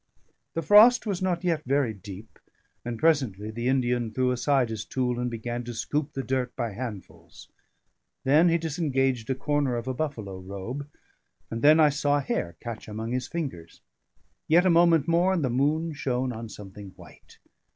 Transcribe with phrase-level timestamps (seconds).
[0.55, 2.39] The frost was not yet very deep,
[2.83, 6.71] and presently the Indian threw aside his tool, and began to scoop the dirt by
[6.71, 7.49] handfuls.
[8.23, 10.87] Then he disengaged a corner of a buffalo robe;
[11.51, 13.81] and then I saw hair catch among his fingers:
[14.47, 17.37] yet a moment more, and the moon shone on something white.